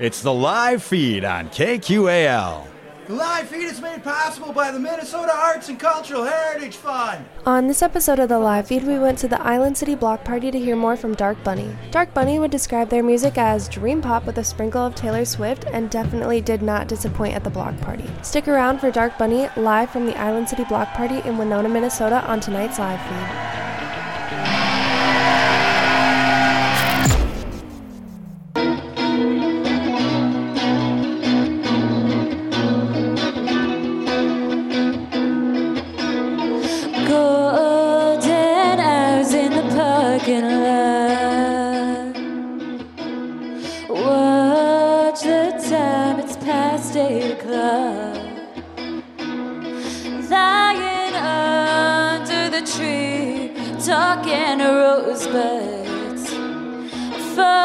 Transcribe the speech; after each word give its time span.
It's 0.00 0.22
the 0.22 0.34
live 0.34 0.82
feed 0.82 1.24
on 1.24 1.50
KQAL. 1.50 2.66
The 3.06 3.14
live 3.14 3.48
feed 3.48 3.66
is 3.66 3.80
made 3.80 4.02
possible 4.02 4.52
by 4.52 4.72
the 4.72 4.80
Minnesota 4.80 5.32
Arts 5.32 5.68
and 5.68 5.78
Cultural 5.78 6.24
Heritage 6.24 6.74
Fund. 6.74 7.24
On 7.46 7.68
this 7.68 7.80
episode 7.80 8.18
of 8.18 8.28
the 8.28 8.40
live 8.40 8.66
feed, 8.66 8.82
we 8.82 8.98
went 8.98 9.18
to 9.18 9.28
the 9.28 9.40
Island 9.40 9.78
City 9.78 9.94
Block 9.94 10.24
Party 10.24 10.50
to 10.50 10.58
hear 10.58 10.74
more 10.74 10.96
from 10.96 11.14
Dark 11.14 11.40
Bunny. 11.44 11.70
Dark 11.92 12.12
Bunny 12.12 12.40
would 12.40 12.50
describe 12.50 12.88
their 12.88 13.04
music 13.04 13.38
as 13.38 13.68
dream 13.68 14.02
pop 14.02 14.26
with 14.26 14.38
a 14.38 14.42
sprinkle 14.42 14.84
of 14.84 14.96
Taylor 14.96 15.24
Swift 15.24 15.64
and 15.72 15.90
definitely 15.90 16.40
did 16.40 16.60
not 16.60 16.88
disappoint 16.88 17.36
at 17.36 17.44
the 17.44 17.50
block 17.50 17.78
party. 17.80 18.10
Stick 18.22 18.48
around 18.48 18.80
for 18.80 18.90
Dark 18.90 19.16
Bunny 19.16 19.48
live 19.56 19.90
from 19.90 20.06
the 20.06 20.18
Island 20.18 20.48
City 20.48 20.64
Block 20.64 20.88
Party 20.94 21.20
in 21.20 21.38
Winona, 21.38 21.68
Minnesota 21.68 22.26
on 22.26 22.40
tonight's 22.40 22.80
live 22.80 23.00
feed. 23.00 23.53
Falling 57.34 57.63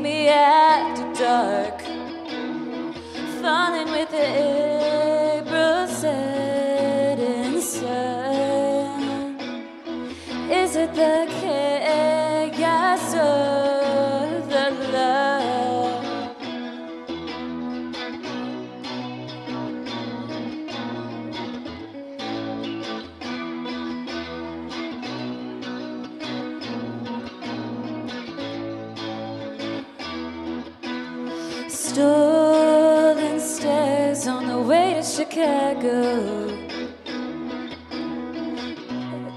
me 0.00 0.28
after 0.28 1.04
dark 1.12 1.82
falling 3.42 3.90
with 3.92 4.10
the 4.10 4.28
April 5.36 5.86
setting 5.86 7.60
sun. 7.60 9.38
Is 10.50 10.76
it 10.76 10.94
the 10.94 11.19
Chicago. 35.80 36.46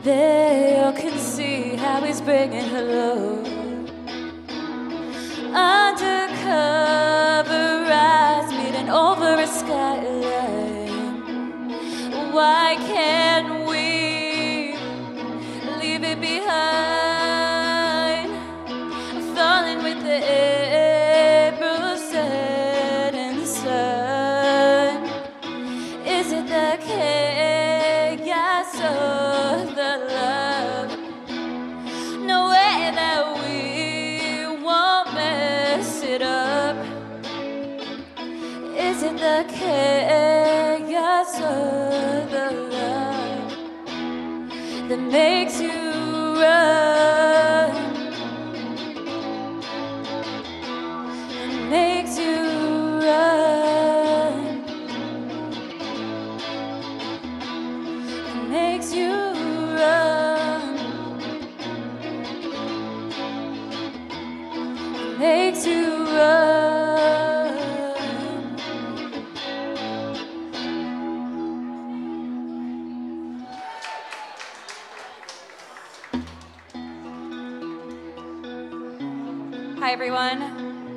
They 0.03 0.77
all 0.83 0.91
can 0.91 1.17
see 1.17 1.75
how 1.75 2.01
he's 2.01 2.19
bringing 2.21 2.65
her 2.69 2.81
low. 2.81 3.43
Undercover 5.55 6.65
eyes 7.89 8.51
meeting 8.51 8.89
over 8.89 9.35
a 9.35 9.47
skyline. 9.47 10.91
Why 12.33 12.75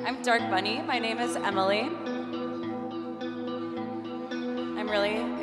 I'm 0.06 0.22
Dark 0.22 0.40
Bunny. 0.42 0.80
My 0.82 1.00
name 1.00 1.18
is 1.18 1.34
Emily. 1.34 1.80
I'm 4.78 4.88
really 4.88 5.35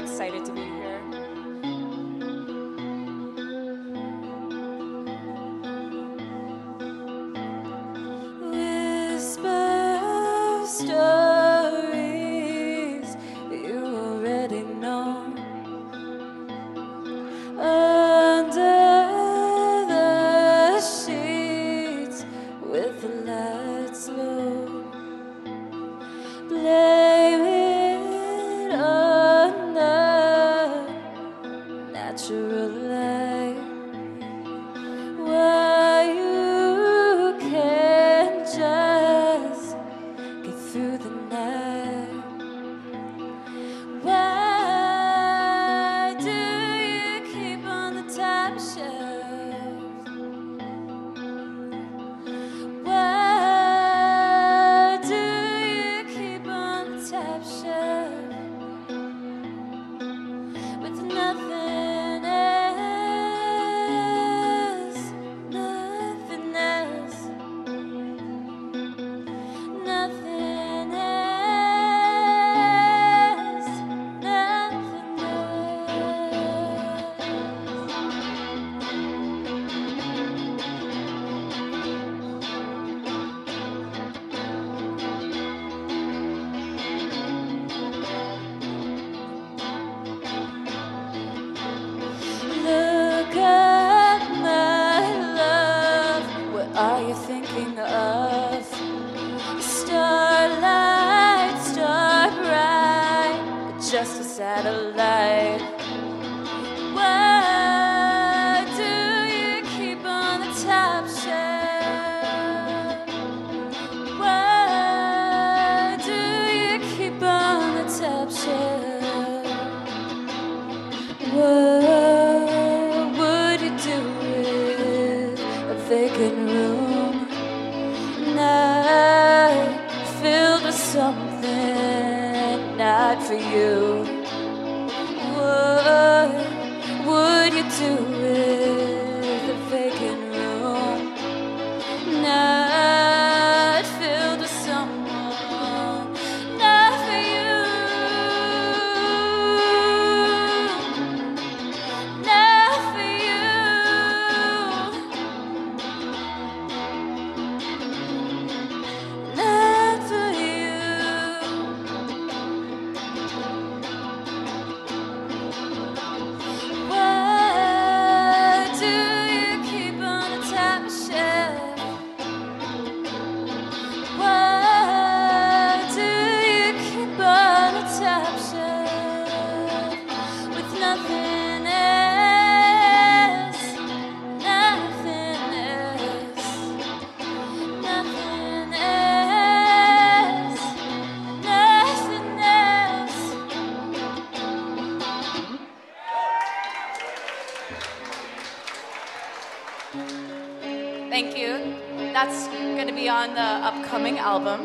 on 203.23 203.35
the 203.35 203.41
upcoming 203.41 204.17
album 204.17 204.59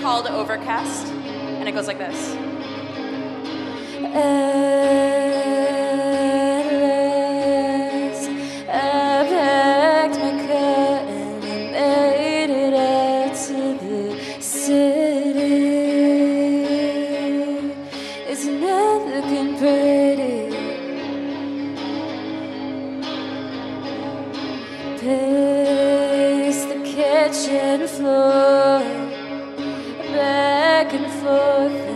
called 0.00 0.28
Overcast, 0.28 1.08
and 1.08 1.68
it 1.68 1.72
goes 1.72 1.88
like 1.88 1.98
this. 1.98 2.36
Uh 4.14 4.65
back 30.88 30.94
and 30.94 31.12
forth. 31.20 31.95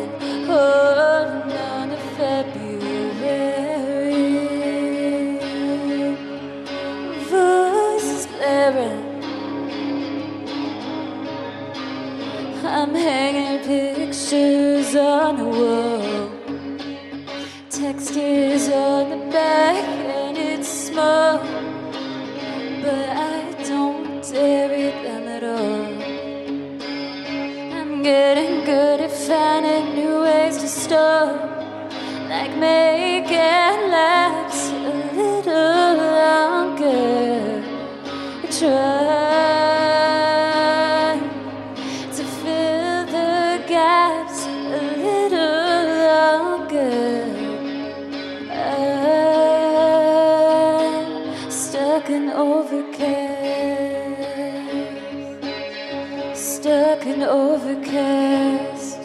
stuck 56.81 57.05
and 57.05 57.23
overcast, 57.25 59.03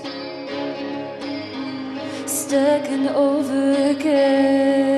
stuck 2.25 2.87
and 2.87 3.09
overcast. 3.09 4.94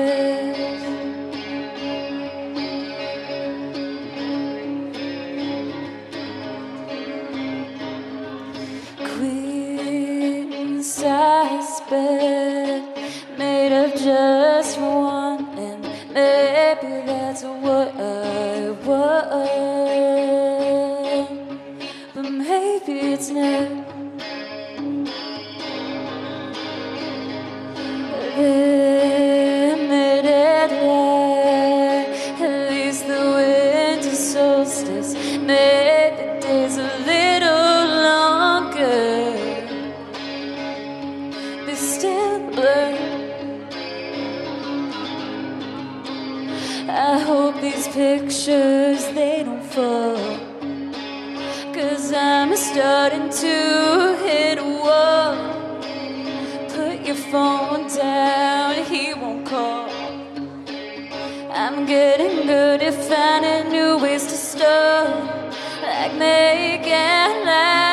starting 52.98 53.30
to 53.30 54.16
hit 54.24 54.58
a 54.58 54.64
wall. 54.64 55.36
Put 56.68 57.06
your 57.06 57.14
phone 57.30 57.86
down, 57.86 58.74
he 58.86 59.14
won't 59.14 59.46
call. 59.46 59.88
I'm 61.52 61.86
getting 61.86 62.48
good 62.48 62.82
at 62.82 62.94
finding 63.08 63.70
new 63.70 63.98
ways 64.02 64.24
to 64.24 64.36
stop, 64.36 65.54
like 65.80 66.14
making 66.14 67.46
love. 67.46 67.87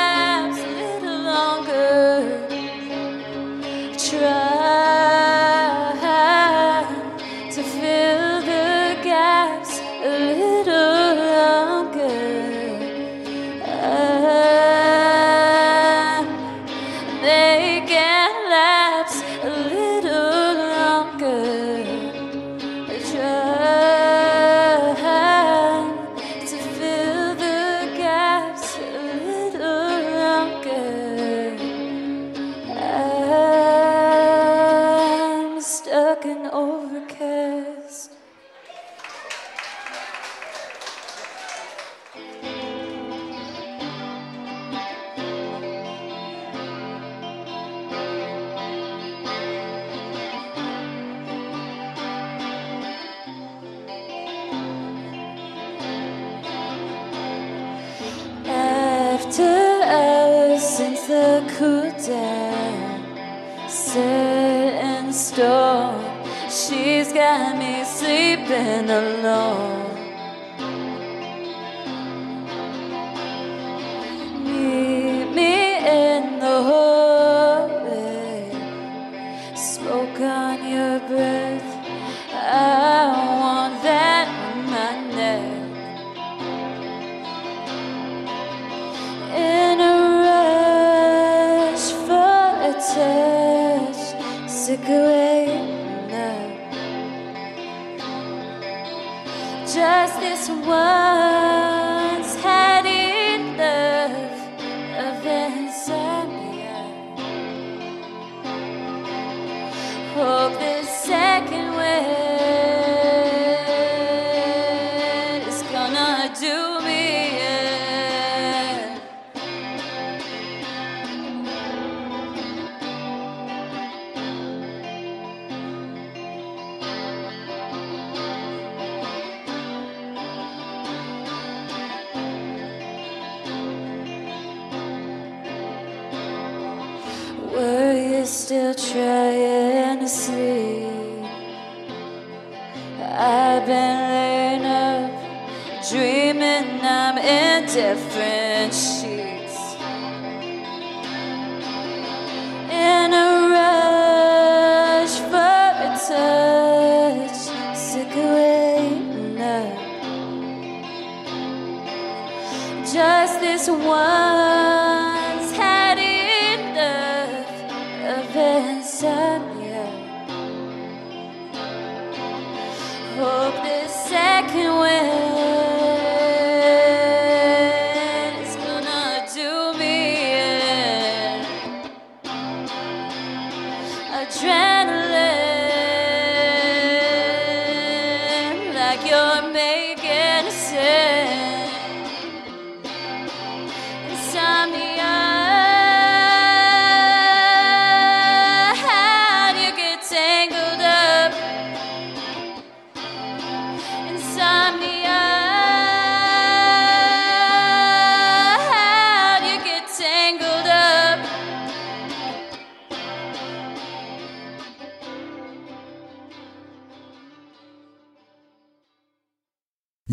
Since 61.58 62.08
the 62.08 62.45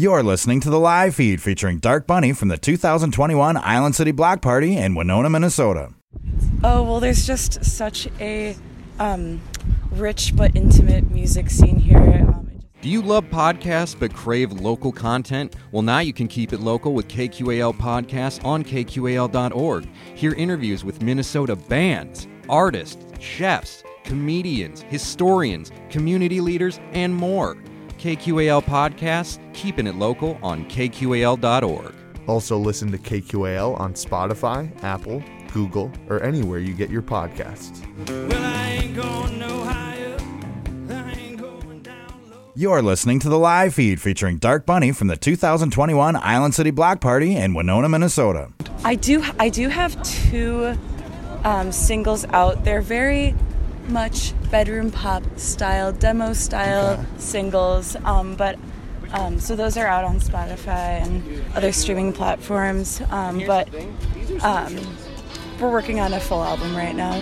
You're 0.03 0.25
listening 0.25 0.59
to 0.63 0.69
the 0.69 0.81
live 0.81 1.15
feed 1.15 1.41
featuring 1.41 1.79
Dark 1.79 2.09
Bunny 2.09 2.33
from 2.33 2.49
the 2.49 2.59
2021 2.59 3.57
Island 3.57 3.95
City 3.95 4.11
Block 4.11 4.43
Party 4.43 4.77
in 4.77 4.97
Winona, 4.97 5.31
Minnesota. 5.31 5.95
Oh 6.65 6.83
well, 6.83 6.99
there's 6.99 7.25
just 7.25 7.65
such 7.65 8.09
a 8.19 8.57
um, 8.99 9.41
rich 9.93 10.35
but 10.35 10.57
intimate 10.57 11.09
music 11.13 11.51
scene 11.51 11.77
here. 11.77 11.99
Um, 11.99 12.51
it 12.53 12.61
just- 12.63 12.81
Do 12.81 12.89
you 12.89 13.01
love 13.01 13.27
podcasts 13.27 13.97
but 13.97 14.13
crave 14.13 14.51
local 14.51 14.91
content? 14.91 15.55
Well, 15.71 15.83
now 15.83 16.01
you 16.01 16.13
can 16.13 16.27
keep 16.27 16.53
it 16.53 16.59
local 16.59 16.95
with 16.95 17.07
KQAL 17.07 17.73
Podcasts 17.77 18.45
on 18.45 18.65
KQAL.org. 18.65 19.89
Hear 20.17 20.35
interviews 20.35 20.85
with 20.85 21.01
Minnesota 21.01 21.55
bands, 21.55 22.27
artists, 22.49 23.07
chefs, 23.21 23.85
comedians, 24.03 24.83
historians, 24.83 25.71
community 25.91 26.41
leaders, 26.41 26.81
and 26.93 27.15
more. 27.15 27.57
KQAL 28.03 28.65
Podcasts, 28.65 29.39
keeping 29.55 29.87
it 29.87 29.95
local 29.95 30.37
on 30.43 30.65
KQAL.org. 30.65 31.95
Also, 32.27 32.59
listen 32.59 32.91
to 32.91 32.99
KQAL 32.99 33.79
on 33.79 33.95
Spotify, 33.95 34.73
Apple, 34.83 35.23
Google, 35.53 35.89
or 36.09 36.21
anywhere 36.21 36.59
you 36.59 36.75
get 36.75 36.91
your 36.91 37.03
podcasts. 37.03 37.81
Well, 38.09 38.43
I 38.43 38.71
ain't 38.71 38.97
going 38.97 39.39
no 39.39 39.63
higher. 39.63 40.17
I 40.91 41.13
ain't 41.13 41.41
going 41.41 41.83
down 41.83 42.09
low. 42.29 42.51
You're 42.57 42.83
listening 42.83 43.21
to 43.21 43.29
the 43.29 43.39
live 43.39 43.75
feed 43.75 44.01
featuring 44.01 44.39
Dark 44.39 44.67
Bunny 44.67 44.91
from 44.91 45.07
the 45.07 45.17
2021 45.17 46.17
Island 46.17 46.57
City 46.57 46.73
Block 46.73 47.01
Party 47.01 47.37
in 47.37 47.55
Winona, 47.55 47.89
Minnesota. 47.89 48.49
I 48.83 48.97
do 48.97 49.25
I 49.39 49.49
do 49.49 49.69
have 49.69 50.03
two 50.03 50.77
um, 51.45 51.71
singles 51.71 52.25
out. 52.31 52.65
They're 52.65 52.83
very 52.83 53.37
much 53.93 54.33
bedroom 54.51 54.91
pop 54.91 55.23
style, 55.39 55.93
demo 55.93 56.33
style 56.33 57.05
singles. 57.19 57.97
Um, 58.05 58.35
but 58.35 58.59
um, 59.13 59.39
so 59.39 59.55
those 59.55 59.77
are 59.77 59.87
out 59.87 60.05
on 60.05 60.21
Spotify 60.21 61.03
and 61.03 61.45
other 61.55 61.73
streaming 61.73 62.13
platforms. 62.13 63.03
Um, 63.11 63.43
but 63.47 63.69
um, 64.43 64.79
we're 65.61 65.71
working 65.71 66.01
on 66.01 66.13
a 66.13 66.21
full 66.21 66.43
album 66.43 66.75
right 66.75 66.97
now. 66.97 67.13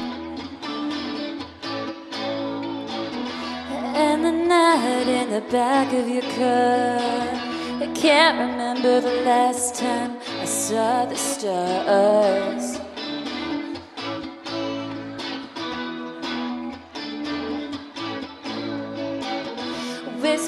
And 3.95 4.25
the 4.25 4.33
night 4.33 5.09
in 5.09 5.31
the 5.31 5.43
back 5.51 5.93
of 5.93 6.09
your 6.09 6.23
car. 6.23 7.51
I 7.83 7.91
can't 7.95 8.39
remember 8.39 9.01
the 9.01 9.23
last 9.23 9.75
time 9.75 10.19
I 10.41 10.45
saw 10.45 11.07
the 11.07 11.17
stars. 11.17 12.80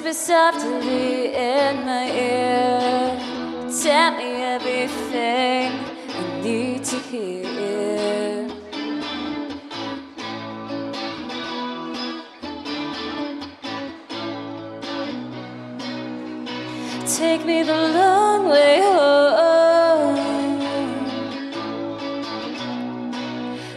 Whisper 0.03 0.33
softly 0.33 1.33
in 1.33 1.85
my 1.87 2.11
ear. 2.11 3.19
Tell 3.83 4.17
me 4.17 4.43
everything 4.55 5.71
I 6.09 6.41
need 6.43 6.83
to 6.85 6.97
hear. 6.97 8.49
Take 17.07 17.45
me 17.47 17.63
the 17.63 17.81
long 17.99 18.49
way 18.49 18.81
home. 18.81 20.17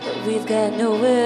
But 0.04 0.18
we've 0.26 0.48
got 0.48 0.74
nowhere 0.74 1.25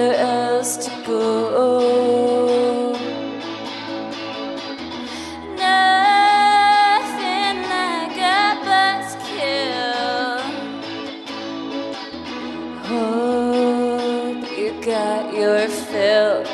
got 14.84 15.34
your 15.34 15.68
fill. 15.68 16.44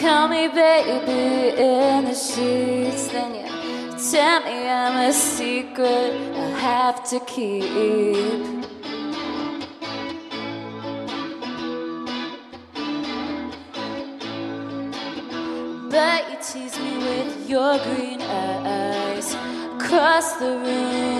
Call 0.00 0.28
me 0.28 0.48
baby 0.48 1.60
in 1.60 2.06
the 2.06 2.14
sheets, 2.14 3.08
then 3.08 3.34
you 3.34 4.10
tell 4.10 4.40
me 4.44 4.66
I'm 4.66 5.10
a 5.10 5.12
secret 5.12 6.14
I 6.34 6.58
have 6.58 7.04
to 7.10 7.20
keep. 7.20 8.59
green 17.78 18.20
eyes 18.20 19.34
across 19.76 20.32
the 20.38 20.58
room. 20.58 21.19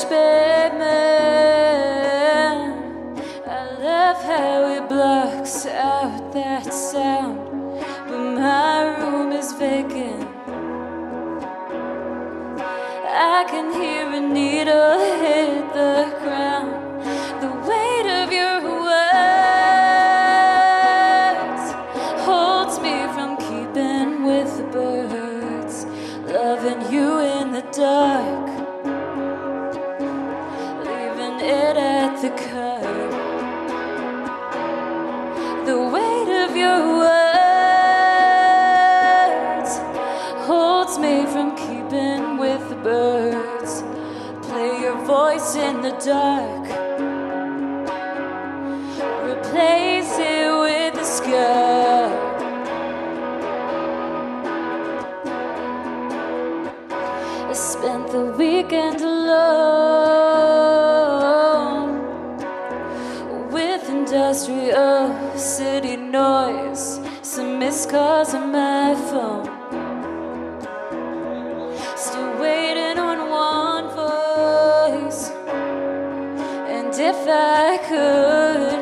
spare 0.00 0.69
sleeping 41.90 42.38
with 42.38 42.68
the 42.68 42.76
birds. 42.76 43.82
Play 44.46 44.80
your 44.80 44.96
voice 45.04 45.56
in 45.56 45.82
the 45.82 45.90
dark. 46.04 46.68
Replace 49.24 50.18
it 50.18 50.52
with 50.64 50.94
a 50.94 51.04
scarf. 51.04 52.12
I 57.48 57.52
spent 57.52 58.10
the 58.12 58.34
weekend 58.38 59.00
alone 59.00 59.50
with 63.50 63.88
industrial 63.88 65.12
city 65.36 65.96
noise. 65.96 67.00
Some 67.22 67.58
missed 67.58 67.90
calls 67.90 68.34
on 68.34 68.52
my 68.52 68.94
phone. 68.94 69.39
If 77.22 77.28
I 77.28 77.76
could, 77.86 78.72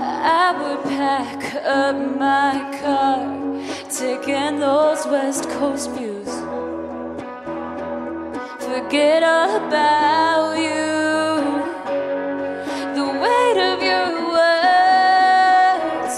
I 0.00 0.46
would 0.58 0.82
pack 0.84 1.54
up 1.56 1.96
my 2.16 2.52
car, 2.80 3.20
taking 3.90 4.60
those 4.60 5.04
West 5.06 5.46
Coast 5.50 5.90
views. 5.90 6.32
Forget 8.64 9.22
about 9.22 10.56
you, 10.56 11.44
the 12.96 13.06
weight 13.22 13.58
of 13.70 13.82
your 13.90 14.08
words 14.38 16.14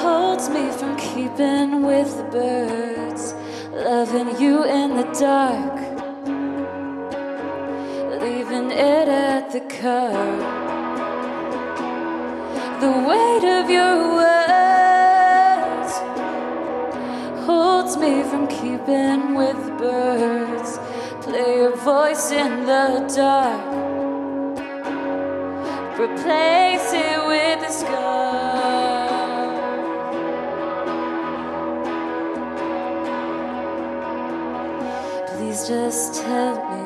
holds 0.00 0.48
me 0.50 0.70
from 0.70 0.96
keeping 0.96 1.82
with 1.82 2.16
the 2.16 2.24
birds, 2.30 3.34
loving 3.72 4.40
you 4.40 4.62
in 4.62 4.94
the 4.96 5.08
dark 5.18 5.85
it 8.76 9.08
at 9.08 9.50
the 9.52 9.60
curb. 9.60 10.40
The 12.80 12.92
weight 13.08 13.44
of 13.58 13.70
your 13.70 14.14
words 14.20 15.92
holds 17.46 17.96
me 17.96 18.22
from 18.22 18.46
keeping 18.48 19.34
with 19.34 19.56
birds. 19.78 20.78
Play 21.22 21.56
your 21.56 21.76
voice 21.76 22.30
in 22.30 22.66
the 22.66 23.10
dark, 23.16 23.64
replace 25.98 26.92
it 26.92 27.18
with 27.26 27.68
a 27.68 27.72
scar. 27.72 29.06
Please 35.28 35.66
just 35.66 36.14
tell 36.14 36.56
me 36.70 36.85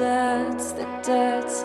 all 0.00 0.72
the 0.72 0.84
dots. 1.02 1.64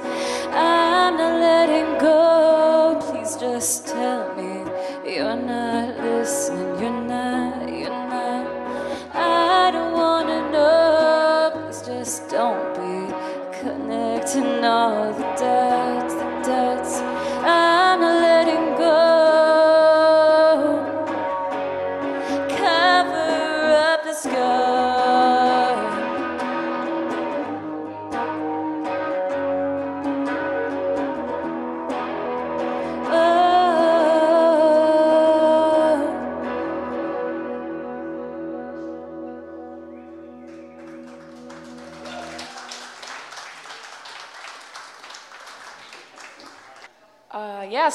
I'm 0.52 1.18
not 1.18 1.40
letting 1.40 1.98
go. 2.00 3.00
Please 3.02 3.36
just 3.38 3.88
tell 3.88 4.36
me 4.36 4.64
you're 5.10 5.36
not 5.36 5.98
listening. 6.00 6.80
You're 6.82 7.02
not, 7.02 7.68
you're 7.70 7.90
not. 7.90 8.48
I 9.14 9.72
don't 9.72 9.94
wanna 9.94 10.52
know. 10.52 11.52
Please 11.56 11.82
just 11.82 12.30
don't 12.30 12.76
be 12.76 13.14
connecting 13.60 14.64
all 14.66 15.14
the 15.14 15.24
dots, 15.42 15.67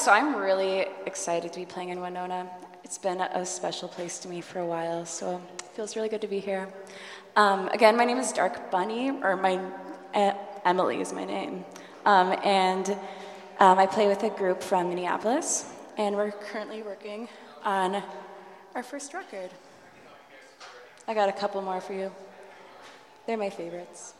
so 0.03 0.11
I'm 0.11 0.35
really 0.35 0.85
excited 1.05 1.53
to 1.53 1.59
be 1.61 1.65
playing 1.65 1.87
in 1.87 2.01
Winona. 2.01 2.49
It's 2.83 2.97
been 2.97 3.21
a 3.21 3.45
special 3.45 3.87
place 3.87 4.19
to 4.19 4.27
me 4.27 4.41
for 4.41 4.59
a 4.59 4.65
while, 4.65 5.05
so 5.05 5.41
it 5.59 5.61
feels 5.75 5.95
really 5.95 6.09
good 6.09 6.19
to 6.19 6.27
be 6.27 6.41
here. 6.41 6.67
Um, 7.37 7.69
again, 7.69 7.95
my 7.95 8.03
name 8.03 8.17
is 8.17 8.33
Dark 8.33 8.69
Bunny, 8.69 9.11
or 9.11 9.37
my 9.37 9.61
uh, 10.13 10.33
Emily 10.65 10.99
is 10.99 11.13
my 11.13 11.23
name, 11.23 11.63
um, 12.05 12.37
and 12.43 12.89
um, 13.59 13.79
I 13.79 13.85
play 13.85 14.09
with 14.09 14.23
a 14.23 14.29
group 14.29 14.61
from 14.61 14.89
Minneapolis, 14.89 15.71
and 15.95 16.17
we're 16.17 16.31
currently 16.31 16.83
working 16.83 17.29
on 17.63 18.03
our 18.75 18.83
first 18.83 19.13
record. 19.13 19.51
I 21.07 21.13
got 21.13 21.29
a 21.29 21.33
couple 21.33 21.61
more 21.61 21.79
for 21.79 21.93
you. 21.93 22.11
They're 23.25 23.37
my 23.37 23.49
favorites. 23.49 24.15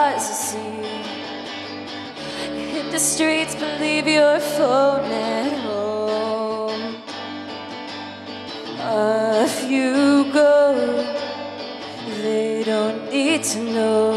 Don't 0.00 0.14
cause 0.14 0.30
a 0.30 0.32
scene. 0.32 0.82
Hit 2.72 2.90
the 2.90 2.98
streets, 2.98 3.54
believe 3.54 4.06
your 4.06 4.40
phone 4.40 5.04
at 5.12 5.52
home. 5.66 7.02
Off 8.80 9.62
you 9.70 10.32
go. 10.32 11.04
They 12.22 12.64
don't 12.64 13.10
need 13.12 13.44
to 13.52 13.58
know. 13.60 14.09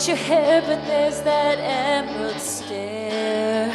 Cut 0.00 0.08
your 0.08 0.16
hair, 0.16 0.62
but 0.62 0.86
there's 0.86 1.20
that 1.24 1.58
emerald 1.58 2.40
stare. 2.40 3.70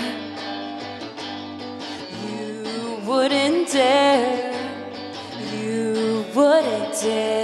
You 2.26 3.00
wouldn't 3.06 3.72
dare, 3.72 4.52
you 5.54 6.26
wouldn't 6.34 7.00
dare. 7.00 7.35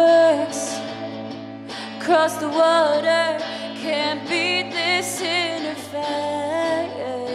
Fireworks 0.00 0.80
across 1.98 2.36
the 2.38 2.48
water 2.48 3.38
can't 3.82 4.22
beat 4.28 4.70
this 4.72 5.20
inner 5.20 5.74
fire. 5.74 7.29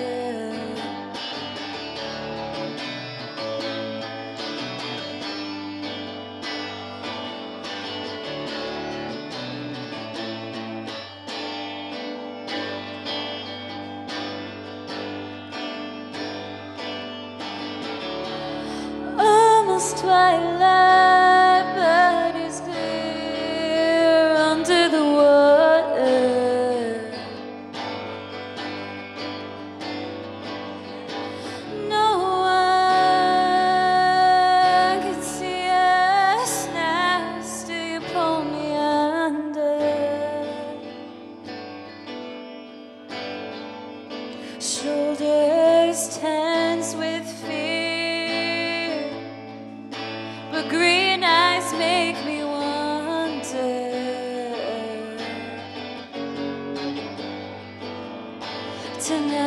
Tonight 59.05 59.44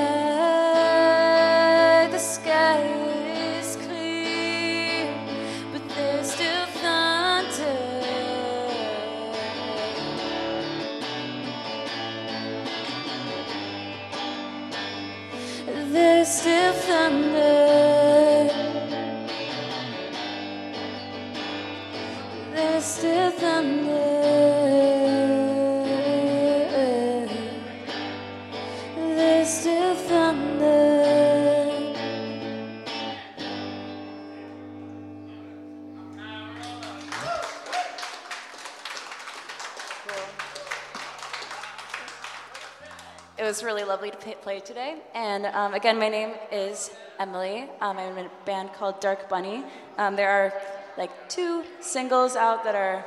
was 43.48 43.64
really 43.64 43.82
lovely 43.82 44.11
to 44.11 44.18
play 44.42 44.61
today. 44.61 44.96
And 45.14 45.46
um, 45.46 45.72
again, 45.72 45.98
my 45.98 46.11
name 46.11 46.32
is 46.52 46.90
Emily. 47.18 47.62
Um, 47.80 47.96
I'm 47.96 48.18
in 48.18 48.26
a 48.26 48.30
band 48.44 48.74
called 48.74 49.00
Dark 49.00 49.26
Bunny. 49.26 49.64
Um, 49.96 50.16
there 50.16 50.28
are 50.28 50.52
like 50.98 51.30
two 51.30 51.64
singles 51.80 52.37
out 52.37 52.62
that 52.64 52.74
are 52.74 53.06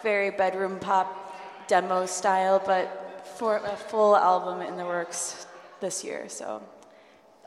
very 0.00 0.30
bedroom 0.30 0.78
pop 0.78 1.08
demo 1.66 2.06
style, 2.06 2.62
but 2.64 3.26
for 3.36 3.56
a 3.56 3.76
full 3.76 4.16
album 4.16 4.62
in 4.62 4.76
the 4.76 4.84
works 4.84 5.48
this 5.80 6.04
year. 6.04 6.28
So 6.28 6.62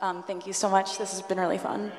um, 0.02 0.22
thank 0.22 0.46
you 0.46 0.52
so 0.52 0.68
much. 0.68 0.98
This 0.98 1.12
has 1.12 1.22
been 1.22 1.40
really 1.40 1.56
fun. 1.56 1.92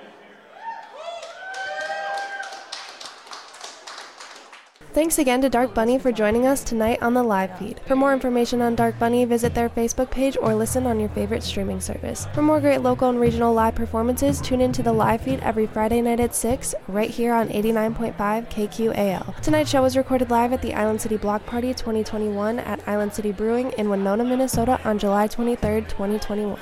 Thanks 4.95 5.19
again 5.19 5.41
to 5.41 5.49
Dark 5.49 5.73
Bunny 5.73 5.99
for 5.99 6.13
joining 6.13 6.47
us 6.47 6.63
tonight 6.63 7.03
on 7.03 7.13
the 7.13 7.21
live 7.21 7.59
feed. 7.59 7.81
For 7.85 7.97
more 7.97 8.13
information 8.13 8.61
on 8.61 8.75
Dark 8.75 8.97
Bunny, 8.97 9.25
visit 9.25 9.53
their 9.53 9.67
Facebook 9.67 10.09
page 10.09 10.37
or 10.39 10.55
listen 10.55 10.87
on 10.87 11.01
your 11.01 11.09
favorite 11.09 11.43
streaming 11.43 11.81
service. 11.81 12.27
For 12.33 12.41
more 12.41 12.61
great 12.61 12.77
local 12.77 13.09
and 13.09 13.19
regional 13.19 13.53
live 13.53 13.75
performances, 13.75 14.39
tune 14.39 14.61
into 14.61 14.81
the 14.81 14.93
live 14.93 15.19
feed 15.19 15.41
every 15.41 15.67
Friday 15.67 15.99
night 15.99 16.21
at 16.21 16.33
6, 16.33 16.73
right 16.87 17.09
here 17.09 17.33
on 17.33 17.49
89.5 17.49 18.15
KQAL. 18.49 19.41
Tonight's 19.41 19.69
show 19.69 19.81
was 19.81 19.97
recorded 19.97 20.29
live 20.29 20.53
at 20.53 20.61
the 20.61 20.73
Island 20.73 21.01
City 21.01 21.17
Block 21.17 21.45
Party 21.45 21.73
2021 21.73 22.59
at 22.59 22.79
Island 22.87 23.13
City 23.13 23.33
Brewing 23.33 23.73
in 23.73 23.89
Winona, 23.89 24.23
Minnesota 24.23 24.79
on 24.85 24.97
July 24.97 25.27
23, 25.27 25.81
2021. 25.89 26.57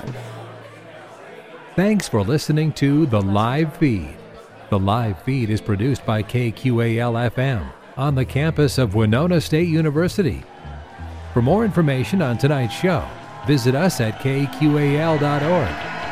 Thanks 1.76 2.08
for 2.08 2.24
listening 2.24 2.72
to 2.72 3.06
The 3.06 3.22
Live 3.22 3.76
Feed. 3.76 4.16
The 4.70 4.78
live 4.80 5.22
feed 5.22 5.50
is 5.50 5.60
produced 5.60 6.04
by 6.04 6.24
KQAL 6.24 7.30
FM 7.30 7.70
on 7.96 8.14
the 8.14 8.24
campus 8.24 8.78
of 8.78 8.94
Winona 8.94 9.40
State 9.40 9.68
University. 9.68 10.42
For 11.32 11.42
more 11.42 11.64
information 11.64 12.22
on 12.22 12.38
tonight's 12.38 12.74
show, 12.74 13.06
visit 13.46 13.74
us 13.74 14.00
at 14.00 14.20
kqal.org. 14.20 16.03